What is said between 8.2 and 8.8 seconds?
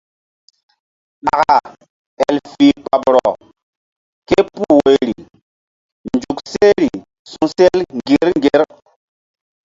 ŋgir.